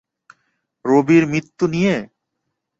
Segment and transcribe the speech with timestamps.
[0.85, 1.95] রবির মৃত্যু নিয়ে?